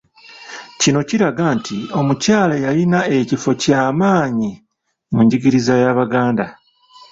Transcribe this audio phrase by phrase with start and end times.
[0.79, 4.51] Kino kiraga nti omukyala yalina ekifo ky’amaanyi
[5.13, 6.45] mu njigiriza y’Abaganda.